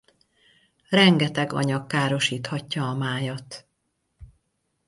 [0.89, 3.67] Rengeteg anyag károsíthatja a májat.